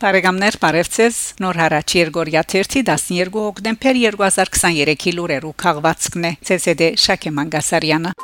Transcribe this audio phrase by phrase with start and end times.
[0.00, 8.16] Բարեկամներ, բարևձեզ։ Նոր հարաճ Երգորիա 12 հոկտեմբեր 2023-ի լուրերու քաղվածքն է։ ՑՍԴ Շակե Մանգասարյանը։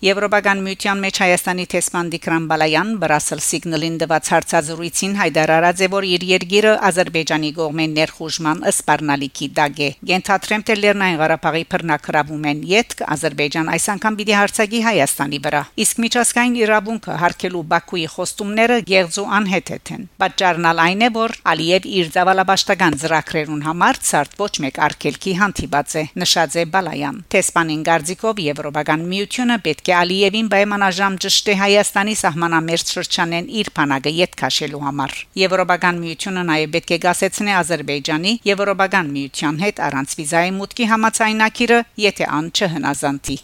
[0.00, 6.22] Եվրոպական միության մեջ Հայաստանի տեսփան Դիկրան Բալայան Բրասել Սիգնալին դված հարցազրույցին հայտարարած է որ իր
[6.30, 13.68] երկիրը Ադրբեջանի կողմեն ներխուժման սպառնալիքի դագ է։ Գենթատրեմ թե Լեռնային Ղարաբաղի բռնակրավում են յետք Ադրբեջան
[13.76, 20.08] այս անգամ պիտի հարցակի Հայաստանի վրա։ Իսկ միջազգային իրավունքը հարկելու Բաքուի խոստումները գեղձու անհեթեթ են։
[20.24, 26.04] Պատճառն այն է որ Ալիև իր ցավալաբաշտական ծրագրերուն համար ցարտ ոչ մեկ արկելքի հանդիպած է
[26.24, 33.50] նշած է Բալայան։ Տեսփանին Գարձիկով Եվրոպական միությունը պետք է Ալիևին պայմանաժամ ճշտի Հայաստանի սահմանամերձ շրջանեն
[33.60, 39.86] իր բանակը յետ քաշելու համար։ Եվրոպական միությունը նաև պետք է գասեցնի Ադրբեջանի Եվրոպական միության հետ
[39.90, 43.42] առանց վիզայի մուտքի համացայնակիրը, եթե ան չհնազանդի։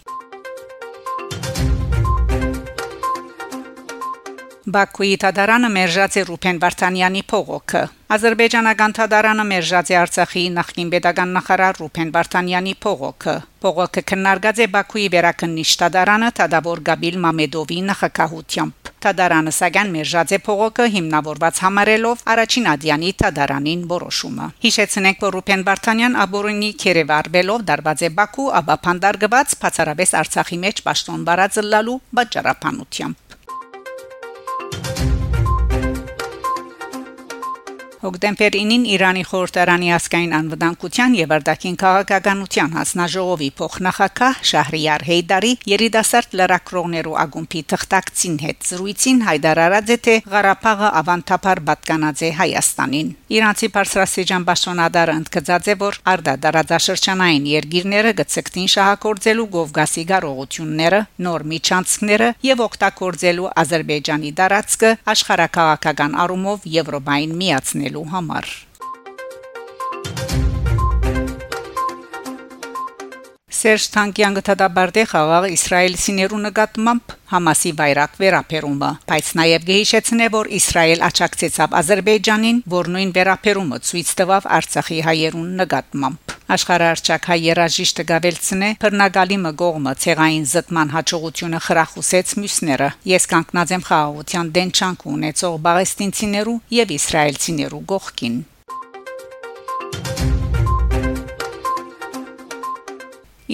[4.67, 7.83] Բաքուի դատարանը մերժած է Ռուփեն Վարդանյանի փողոքը։
[8.15, 15.05] Ադրբեջանական դատարանը մերժած է Արցախի նախկին pedagogan նախարար Ռուփեն Վարդանյանի փողոքը։ Փողոքը քննարկած է Բաքուի
[15.15, 23.11] վերակնիշ դատարանը Թադավոր Գաբիլ Մամեդովի նախակահությամբ։ Տադարանը սակայն մերժած է փողոքը հիմնավորված համարելով առաջին ադյանի
[23.23, 30.59] տադարանին որոշումը։ Հիշեցնենք, որ Ռուփեն Վարդանյան աբորունի Քերևարվելով դարված է Բաքու, ապա փանդարգված բացարաբես Արցախի
[30.67, 33.26] մեջ պաշտոն բարածլալու բաճարապանությամբ։
[38.07, 47.17] Հոկտեմբեր 9-ին Իրանի խորհրդարանի ասկային անվտանգության եւ արդակին քաղաքականության հանձնաժողովի փոխնախագահ Շահրիար Հեյդարի երիտասարդ լրակրողներու
[47.23, 55.19] ագումբի թղթակցին հետ զրույցին հայտարարած է թե Ղարաբաղը ավանդապար պատկանած է Հայաստանին։ Իրանցի բարձրաստիճան պաշտոնադարը
[55.27, 64.33] ընդգծած է, որ Արդա դարաձաշրջանային երկիրները գծկտին շահագործելու Գովգասի գարողությունները, նոր միջանցքները եւ օգտագործելու Ադրբեջանի
[64.39, 68.47] դարածքը աշխարհակաղակական առումով Եվրոպային միացնելու ստեղծելու համար։
[73.57, 81.77] Սերժ Թանկյանը դադարդե խաղաղ Իսրայելցիներու նկատմամբ Համասի վայրակ վերապերումը, բայց նաև գեհիշեցնե, որ Իսրայել աչակցեցավ
[81.81, 89.95] Ադրբեջանին, որ նույն վերապերումը ցույց տվավ Արցախի հայերուն նկատմամբ։ Աշխարհարչակ հայ երաժիշտը գավելցնե բռնագալի մգողմը
[90.03, 97.83] ցեղային զտման հաջողությունը խրախուսեց մյուսները։ Ես կանգնած եմ խաղաղության դեն չանք ունեցող բաղեստինցիներու եւ իսրայելցիներու
[97.91, 98.39] գողքին։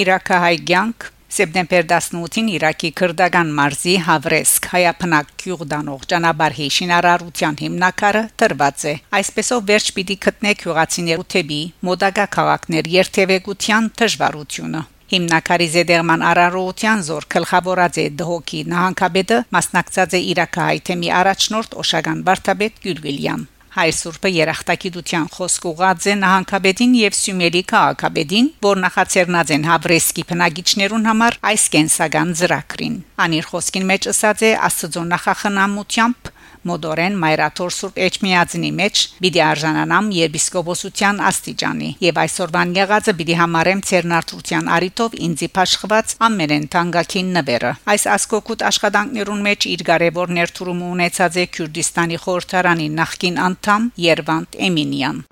[0.05, 8.93] Իրաքահայ ցանկ Սեպտեմբեր 18-ին Իրաքի քրդական մարզի Հավրեսկ հայապնակ Քյուրդանող ճանապարհի շինարարության հիմնակարը տրված է։
[9.19, 14.83] Այսպեսով վերջ պիտի գտնեք յուղացիներու թեպի մոդագա քաղաքներ երթևեկության դժվարությունը։
[15.13, 22.81] Հիմնակարի զեդերման արարողության զոր գլխավորած է դհոկի նահանգապետը մասնակցած է Իրաքահայ թեմի առաջնորդ Օշագան Վարդապետ
[22.85, 30.25] Գյուլգիլյան Հայ Սուրբը երախտագիտության խոսք ուղած է նահանգապետին եւ Սյումելի քաղաքապետին, որ նախաձեռնած են Հավրեսկի
[30.29, 36.31] բնագիչներուն համար այս կենսական ծրագրին։ Անիր խոսքին մեջ ասած է Աստծո նախախնամությամբ
[36.69, 44.73] մոդորեն Մայրաթոր Սուրբ Էջմիածնի մեջ՝ պիտի արժանանամ եպիսկոպոսության աստիճանի եւ այսօրվան եղածը պիտի համարեմ ցերնարթության
[44.79, 51.47] արիտով ինձի փաշխված ամենեն տանգակին նվերը։ Այս ասկոկուտ աշխատանքներուն մեջ իր կարևոր ներդրումը ունեցած է
[51.59, 55.25] Քյուրդիստանի խորհրդարանի նախկին անդամ Երվանտ Էմինյան։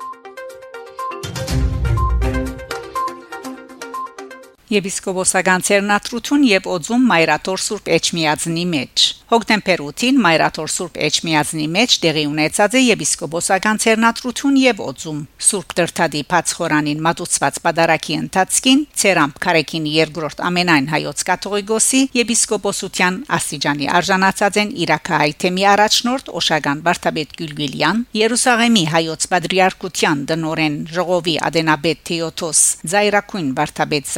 [4.70, 12.22] Եպիսկոպոսական ցերնատրություն եւ օձում Մայրաթոր Սուրբ Էջմիածնի մեջ Հոկտեմբեր 8-ին Մայրաթոր Սուրբ Էջմիածնի մեջ տեղի
[12.26, 20.42] ունեցած է եպիսկոպոսական ցերնատրություն եւ օծում։ Սուրբ Տրթադի Փածխորանին մատուցված պատարակի ընթացքին Ցերամփ Կարեկին երկրորդ
[20.50, 29.28] ամենայն հայոց կաթողիկոսի եպիսկոպոսության աստիճանի արժանացած են Իրաքահայ թեմի առաջնորդ Օշագան Վարդապետ Գյուլգիլյան, Երուսաղեմի հայոց
[29.30, 34.10] պատրիարքության դնորեն Ժողովի Ադենաբեդ Թեոթոս Զայրակույն Վարդապետ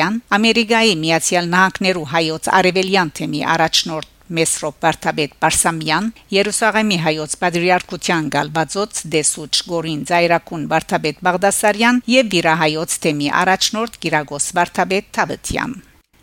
[0.00, 4.08] Զաքարյան, Ամերիկայի Միացյալ Նահանգներու հայոց արևելյան թեմի առաջնորդ
[4.38, 13.30] Մեսրոպ Վարդապետ Պարսամյան, Երուսաղեմի հայոց պատրիարքության գալբածոց Դեսուչ Գորին Զայրակուն Վարդապետ Բաղդասարյան եւ Վիրահայոց թեմի
[13.44, 15.78] առաջնորդ Գիրագոս Վարդապետ Թավթյան։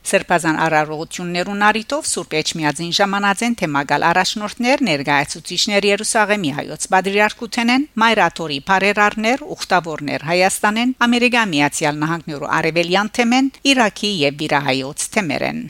[0.08, 10.28] Սրբազան արարողություններուն արիտով Սուրբ Էջմիածին ժամանածեն թեմագալ առաջնորդներ ներկայացուցիչներ Երուսաղեմի հայոց պատրիարքութենեն Մայրաթորի բարերարներ ուխտավորներ
[10.32, 15.62] Հայաստանեն Ամերիկա Միացյալ Նահանգներու արևելյան թեմեն Իրաքի եւ Վիրահայոց թեմերեն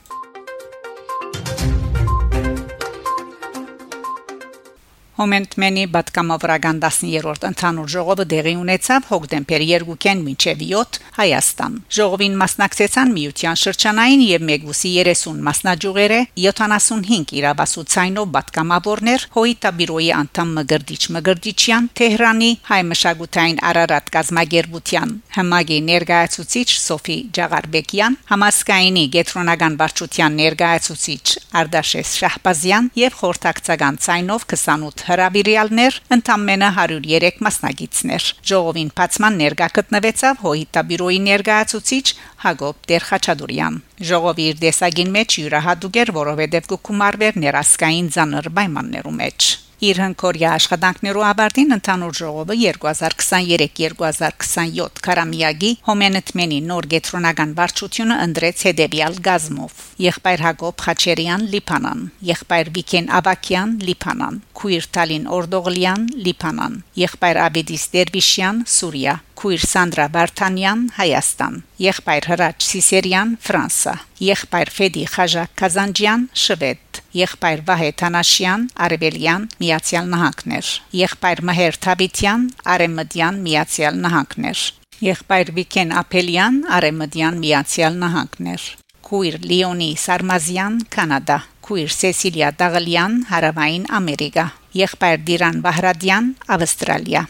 [5.18, 13.58] Հոմենտմենի Բատկամավրական 10-րդ ընդհանուր ժողովը դեղի ունեցավ հոկտեմբեր 2-ին մինչև 7 Հայաստան։ Ժողովին մասնակցեցան Միության
[13.62, 23.62] շրջանային եւ Մեգուսի 30 մասնաճյուղերը, 75 իրավասուցայնով Բատկամավորներ, Հոյտաբիրոյի անդամ Մգրդիչ Մգրդիչյան, Թեհրանի հայ մշակութային
[23.72, 31.26] Արարատ գազագերբության համագի ներկայացուցիչ Սոֆի Ջաղարբեկյան, համասկայինի գետրոնական վարչության ներկայացուցիչ
[31.62, 41.22] Արտաշես Շահբազյան եւ խորհրդակցական ցայնով 28 հրավիրյալներ, ընդամենը 103 մասնագետներ։ Ժողովին բացման ներկա գտնվեցավ Հոյտաբիրոյի
[41.28, 42.06] ներկայացուցիչ
[42.48, 43.80] Հակոբ Տեր-Խաչատուրյան։
[44.12, 51.22] Ժողովի իր դեսագին մեջ յուրահատուկ էր, որովհետև կկումարվեր ներասկային ցաներ պայմաններու մեջ։ Իր հնկորյա աշխատանքներու
[51.28, 59.76] ավարտին ընդհանուր ժողովը 2023-2027 քարամիագի հոմենտմենի նոր գետրոնական վարչությունը ընդրեց հետևյալ գազմով
[60.08, 62.02] Եղբայր Հակոբ Խաչերյան Լիփանան
[62.32, 70.82] Եղբայր Վիկեն Աբակյան Լիփանան Քույր Տալին Օրդողլյան Լիփանան Եղբայր Աբեդիս Դերբիշյան Սուրիա Քույր Սանդրա Վարդանյան
[70.98, 73.96] Հայաստան Եղբայր Հրաչ Սիսերյան Ֆրանսա
[74.26, 82.44] Եղբայր Ֆեդի Խաժակ Կազանջյան Շվեդ եղբայր Վահե Թանաշյան Արևելյան Միացյալ Նահանգներ եղբայր Մհեր Թաբիտյան
[82.74, 84.64] Արեմդյան Միացյալ Նահանգներ
[85.08, 88.68] եղբայր Վիկեն Ապելյան Արեմդյան Միացյալ Նահանգներ
[89.08, 94.46] քույր Լիոնի Սարմազյան Կանադա քույր Սեսիլիա Դաղլյան Հարավային Ամերիկա
[94.84, 97.24] եղբայր Դիրան Բահրադյան Ավստրալիա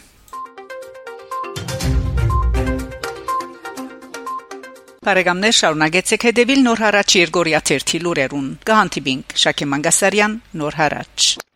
[5.08, 11.47] Բարեկամներ շարունակեցեք հետևել Նոր հարաճ Երգորիա 1 լուրերուն։ Կհանդիպինք Շակե Մանգասարյան Նոր հարաճ